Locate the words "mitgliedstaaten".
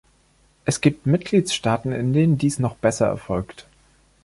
1.05-1.91